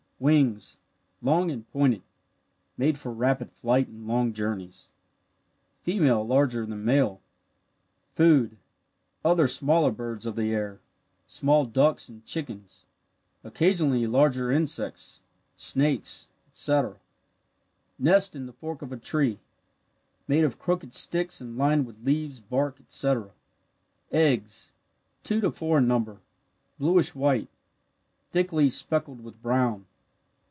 Wings 0.21 0.77
long 1.23 1.49
and 1.49 1.67
pointed 1.71 2.03
made 2.77 2.99
for 2.99 3.11
rapid 3.11 3.51
flight 3.51 3.87
and 3.87 4.07
long 4.07 4.33
journeys. 4.33 4.91
Female 5.81 6.21
larger 6.23 6.63
than 6.63 6.85
male. 6.85 7.21
Food 8.13 8.55
other 9.25 9.47
smaller 9.47 9.89
birds 9.89 10.27
of 10.27 10.35
the 10.35 10.51
air 10.53 10.79
small 11.25 11.65
ducks 11.65 12.07
and 12.07 12.23
chickens 12.23 12.85
occasionally 13.43 14.05
larger 14.05 14.51
insects, 14.51 15.23
snakes, 15.57 16.27
etc. 16.47 16.97
Nest 17.97 18.35
in 18.35 18.45
the 18.45 18.53
fork 18.53 18.83
of 18.83 18.91
a 18.91 18.97
tree 18.97 19.39
made 20.27 20.43
of 20.43 20.59
crooked 20.59 20.93
sticks 20.93 21.41
and 21.41 21.57
lined 21.57 21.87
with 21.87 22.05
leaves, 22.05 22.39
bark, 22.39 22.79
etc. 22.79 23.31
Eggs 24.11 24.71
two 25.23 25.41
to 25.41 25.49
four 25.51 25.79
in 25.79 25.87
number, 25.87 26.21
bluish 26.77 27.15
white, 27.15 27.49
thickly 28.29 28.69
speckled 28.69 29.21
with 29.23 29.41
brown. 29.41 29.87